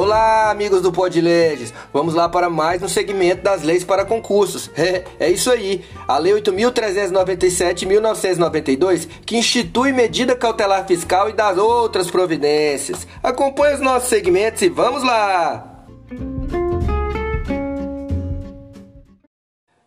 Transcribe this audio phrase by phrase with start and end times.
[0.00, 1.74] Olá, amigos do Pod Leges.
[1.92, 4.70] Vamos lá para mais um segmento das leis para concursos.
[4.76, 5.84] É, é isso aí.
[6.06, 13.08] A Lei 8.397-1992, que institui medida cautelar fiscal e das outras providências.
[13.20, 15.84] Acompanhe os nossos segmentos e vamos lá!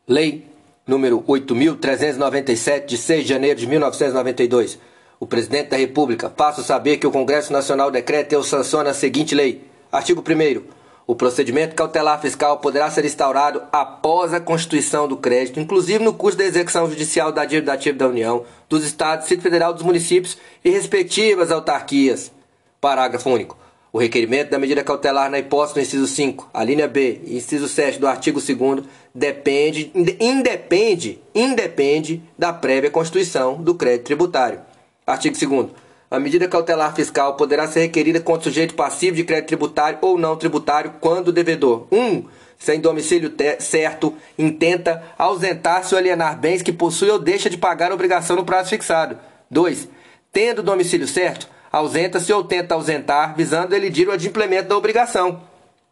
[0.05, 0.45] Lei
[0.85, 4.77] número 8.397, de 6 de janeiro de 1992.
[5.17, 9.33] O Presidente da República faça saber que o Congresso Nacional decreta e sanciona a seguinte
[9.33, 10.61] lei Artigo 1.
[11.05, 16.37] O procedimento cautelar fiscal poderá ser instaurado após a constituição do crédito, inclusive no curso
[16.37, 20.69] da execução judicial da dívida ativa da União, dos Estados, Distrito Federal, dos municípios e
[20.69, 22.31] respectivas autarquias.
[22.79, 23.57] Parágrafo único.
[23.91, 27.67] O requerimento da medida cautelar na hipótese do inciso 5, a linha B e inciso
[27.67, 34.61] 7 do artigo 2 depende, independe, independe da prévia constituição do crédito tributário.
[35.05, 35.69] Artigo 2
[36.11, 40.35] a medida cautelar fiscal poderá ser requerida contra sujeito passivo de crédito tributário ou não
[40.35, 41.97] tributário quando o devedor 1.
[41.97, 42.25] Um,
[42.59, 47.95] sem domicílio certo, intenta ausentar-se ou alienar bens que possui ou deixa de pagar a
[47.95, 49.17] obrigação no prazo fixado.
[49.49, 49.87] 2.
[50.33, 55.41] Tendo domicílio certo, ausenta-se ou tenta ausentar, visando elidir o adimplemento da obrigação.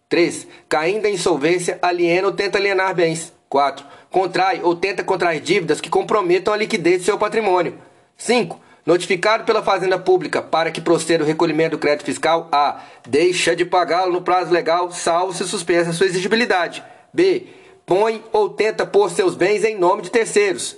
[0.09, 0.45] 3.
[0.67, 3.33] Caindo em insolvência, aliena ou tenta alienar bens.
[3.47, 3.85] 4.
[4.11, 7.79] Contrai ou tenta contrair dívidas que comprometam a liquidez de seu patrimônio.
[8.17, 12.81] 5 Notificado pela Fazenda Pública para que proceda o recolhimento do crédito fiscal, A.
[13.07, 16.83] Deixa de pagá-lo no prazo legal, salvo se suspensa sua exigibilidade.
[17.13, 17.47] B.
[17.85, 20.77] Põe ou tenta pôr seus bens em nome de terceiros.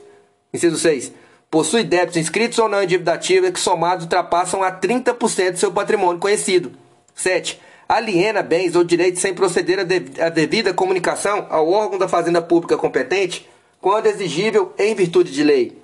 [0.53, 1.13] Inciso 6.
[1.49, 5.71] Possui débitos inscritos ou não em dívida ativa que somados ultrapassam a 30% do seu
[5.71, 6.71] patrimônio conhecido.
[7.13, 7.59] 7.
[7.87, 13.49] Aliena bens ou direitos sem proceder a devida comunicação ao órgão da Fazenda Pública competente
[13.81, 15.77] quando exigível em virtude de lei.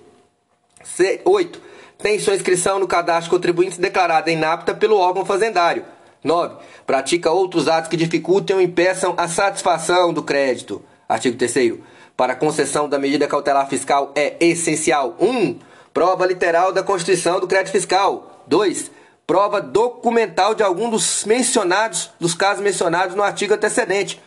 [1.26, 1.67] 8
[1.98, 5.86] tem sua inscrição no cadastro contribuinte declarada inapta pelo órgão fazendário.
[6.24, 6.56] 9.
[6.86, 10.82] Pratica outros atos que dificultem ou impeçam a satisfação do crédito.
[11.08, 11.80] Artigo 3
[12.16, 15.26] Para a concessão da medida cautelar fiscal é essencial 1.
[15.28, 15.60] Um,
[15.94, 18.44] prova literal da constituição do crédito fiscal.
[18.48, 18.92] 2.
[19.26, 24.22] Prova documental de algum dos mencionados, dos casos mencionados no artigo antecedente.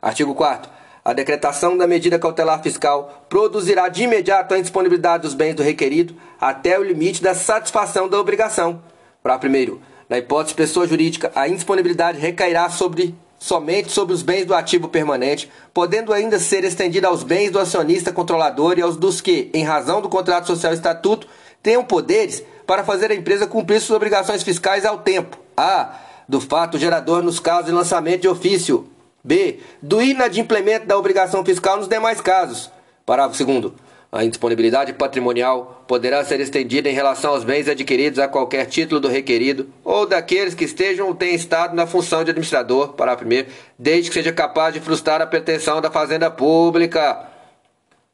[0.00, 5.54] Artigo 4 a decretação da medida cautelar fiscal produzirá de imediato a indisponibilidade dos bens
[5.54, 8.82] do requerido até o limite da satisfação da obrigação.
[9.22, 14.46] Para primeiro, na hipótese de pessoa jurídica, a indisponibilidade recairá sobre somente sobre os bens
[14.46, 19.20] do ativo permanente, podendo ainda ser estendida aos bens do acionista controlador e aos dos
[19.20, 21.28] que, em razão do contrato social estatuto,
[21.62, 25.38] tenham poderes para fazer a empresa cumprir suas obrigações fiscais ao tempo.
[25.56, 26.00] A.
[26.28, 28.88] Do fato gerador nos casos de lançamento de ofício.
[29.26, 29.58] B.
[29.82, 32.70] Do inadimplemento da obrigação fiscal nos demais casos.
[33.04, 33.72] Parágrafo 2.
[34.12, 39.08] A indisponibilidade patrimonial poderá ser estendida em relação aos bens adquiridos a qualquer título do
[39.08, 44.10] requerido ou daqueles que estejam ou tenham estado na função de administrador, parágrafo 1, desde
[44.10, 47.26] que seja capaz de frustrar a pretensão da Fazenda Pública.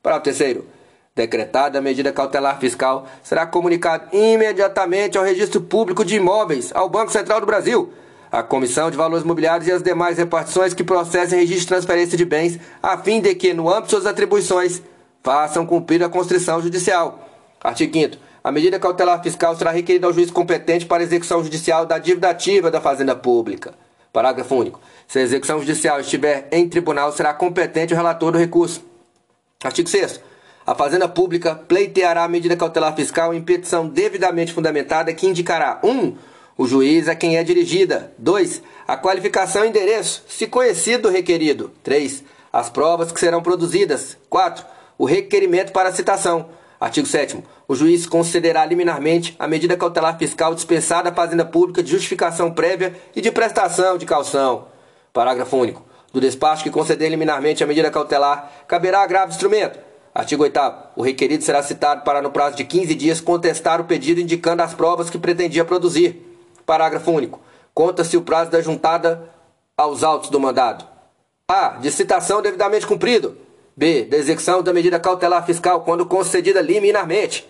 [0.03, 0.61] Parágrafo 3.
[1.15, 7.13] Decretada a medida cautelar fiscal, será comunicado imediatamente ao Registro Público de Imóveis, ao Banco
[7.13, 7.93] Central do Brasil,
[8.33, 12.25] a Comissão de Valores Mobiliários e as demais repartições que processem registro de transferência de
[12.25, 14.81] bens, a fim de que, no âmbito de suas atribuições,
[15.23, 17.29] façam cumprir a constrição judicial.
[17.63, 21.99] Artigo 5 A medida cautelar fiscal será requerida ao juiz competente para execução judicial da
[21.99, 23.75] dívida ativa da Fazenda Pública.
[24.11, 24.81] Parágrafo único.
[25.07, 28.83] Se a execução judicial estiver em tribunal, será competente o relator do recurso.
[29.63, 30.33] Artigo 6
[30.65, 35.91] a Fazenda Pública pleiteará a medida cautelar fiscal em petição devidamente fundamentada que indicará 1.
[35.91, 36.17] Um,
[36.57, 38.13] o juiz a quem é dirigida.
[38.19, 38.63] 2.
[38.87, 41.73] A qualificação e endereço, se conhecido o requerido.
[41.83, 42.23] 3.
[42.53, 44.17] As provas que serão produzidas.
[44.29, 44.65] 4.
[44.99, 46.51] O requerimento para citação.
[46.79, 51.91] Artigo 7 O juiz concederá liminarmente a medida cautelar fiscal dispensada à Fazenda Pública de
[51.91, 54.67] justificação prévia e de prestação de calção.
[55.13, 55.85] Parágrafo único.
[56.13, 59.79] Do despacho que conceder liminarmente a medida cautelar, caberá agravo instrumento.
[60.15, 60.61] Artigo 8
[60.97, 64.75] O requerido será citado para, no prazo de 15 dias, contestar o pedido indicando as
[64.75, 66.32] provas que pretendia produzir.
[66.65, 67.41] Parágrafo único.
[67.75, 69.31] Conta-se o prazo da juntada
[69.77, 70.87] aos autos do mandado.
[71.49, 71.71] A.
[71.81, 73.37] De citação devidamente cumprido.
[73.77, 74.05] B.
[74.05, 77.49] De execução da medida cautelar fiscal quando concedida liminarmente.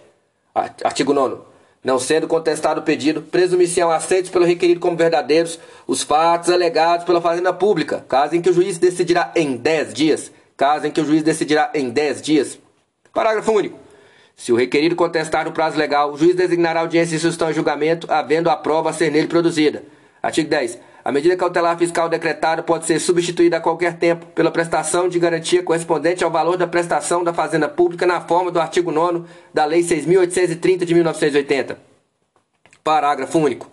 [0.85, 1.43] Artigo 9.
[1.83, 7.21] Não sendo contestado o pedido, presumição aceitos pelo requerido como verdadeiros os fatos alegados pela
[7.21, 10.33] Fazenda Pública, caso em que o juiz decidirá em 10 dias.
[10.57, 12.59] Caso em que o juiz decidirá em 10 dias.
[13.13, 13.82] Parágrafo único.
[14.43, 18.09] Se o requerido contestar no prazo legal, o juiz designará audiência de instrução e julgamento,
[18.11, 19.85] havendo a prova a ser nele produzida.
[20.21, 20.81] Artigo 10.
[21.05, 25.63] A medida cautelar fiscal decretada pode ser substituída a qualquer tempo pela prestação de garantia
[25.63, 29.83] correspondente ao valor da prestação da Fazenda Pública na forma do artigo 9 da Lei
[29.83, 31.79] 6.830 de 1980.
[32.83, 33.71] Parágrafo único.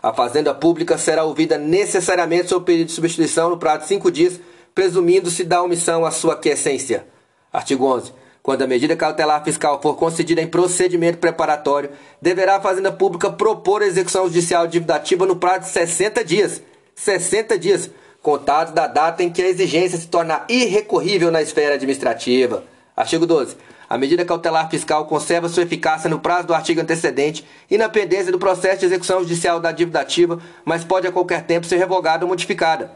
[0.00, 4.12] A Fazenda Pública será ouvida necessariamente sobre o pedido de substituição no prazo de cinco
[4.12, 4.38] dias,
[4.72, 7.04] presumindo-se da omissão à sua quiescência.
[7.52, 8.22] Artigo 11.
[8.44, 11.88] Quando a medida cautelar fiscal for concedida em procedimento preparatório,
[12.20, 16.62] deverá a Fazenda Pública propor a execução judicial dividativa no prazo de 60 dias.
[16.94, 22.64] 60 dias, contados da data em que a exigência se tornar irrecorrível na esfera administrativa.
[22.94, 23.56] Artigo 12.
[23.88, 28.30] A medida cautelar fiscal conserva sua eficácia no prazo do artigo antecedente e na pendência
[28.30, 32.26] do processo de execução judicial da dívida ativa, mas pode a qualquer tempo ser revogada
[32.26, 32.92] ou modificada.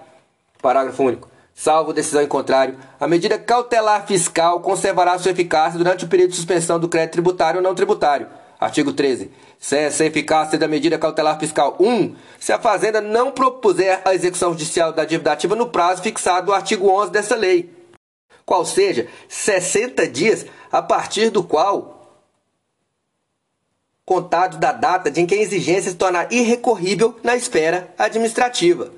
[0.61, 1.38] Parágrafo único.
[1.61, 6.37] Salvo decisão em contrário, a medida cautelar fiscal conservará sua eficácia durante o período de
[6.37, 8.29] suspensão do crédito tributário ou não tributário.
[8.61, 9.29] Artigo 13.
[9.59, 14.53] Cessa a eficácia da medida cautelar fiscal 1 se a Fazenda não propuser a execução
[14.53, 17.69] judicial da dívida ativa no prazo fixado no artigo 11 dessa lei,
[18.47, 22.23] qual seja 60 dias a partir do qual
[24.05, 28.98] contado da data de em que a exigência se tornar irrecorrível na esfera administrativa.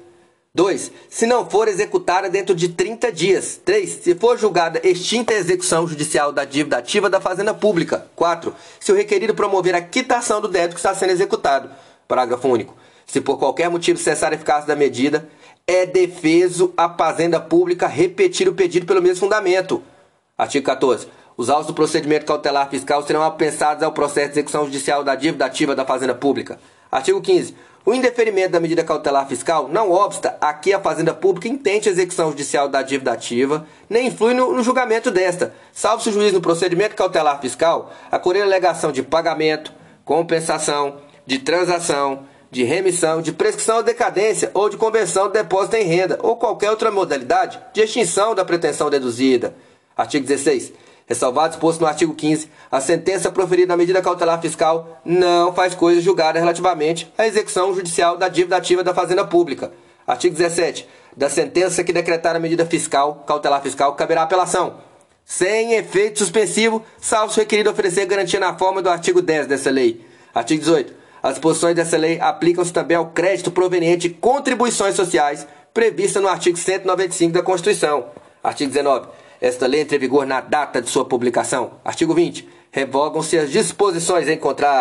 [0.53, 0.91] 2.
[1.09, 3.61] Se não for executada dentro de 30 dias.
[3.65, 3.89] 3.
[3.89, 8.07] Se for julgada extinta a execução judicial da dívida ativa da Fazenda Pública.
[8.17, 8.53] 4.
[8.81, 11.71] Se o requerido promover a quitação do débito que está sendo executado.
[12.09, 12.75] Parágrafo único.
[13.07, 15.29] Se por qualquer motivo cessar a eficácia da medida,
[15.69, 19.81] é defeso a Fazenda Pública repetir o pedido pelo mesmo fundamento.
[20.37, 21.07] Artigo 14.
[21.37, 25.45] Os autos do procedimento cautelar fiscal serão apensados ao processo de execução judicial da dívida
[25.45, 26.59] ativa da Fazenda Pública.
[26.91, 27.55] Artigo 15.
[27.85, 31.93] O indeferimento da medida cautelar fiscal não obsta a que a Fazenda Pública intente a
[31.93, 36.33] execução judicial da dívida ativa, nem influi no, no julgamento desta, salvo se o juiz
[36.33, 39.73] no procedimento cautelar fiscal acolher alegação de pagamento,
[40.05, 45.85] compensação, de transação, de remissão, de prescrição ou decadência ou de conversão de depósito em
[45.85, 49.55] renda ou qualquer outra modalidade de extinção da pretensão deduzida.
[49.97, 50.73] Artigo 16.
[51.11, 56.01] Ressalvado exposto no artigo 15, a sentença proferida na medida cautelar fiscal não faz coisa
[56.01, 59.73] julgada relativamente à execução judicial da dívida ativa da Fazenda Pública.
[60.07, 60.87] Artigo 17.
[61.17, 64.77] Da sentença que decretar a medida fiscal, cautelar fiscal, caberá apelação,
[65.25, 70.07] sem efeito suspensivo, salvo se requerido oferecer garantia na forma do artigo 10 dessa lei.
[70.33, 70.95] Artigo 18.
[71.21, 76.57] As disposições dessa lei aplicam-se também ao crédito proveniente de contribuições sociais prevista no artigo
[76.57, 78.07] 195 da Constituição.
[78.45, 79.09] Artigo 19.
[79.41, 81.81] Esta lei entra em vigor na data de sua publicação.
[81.85, 82.47] Artigo 20.
[82.71, 84.81] Revogam-se as disposições em contrário.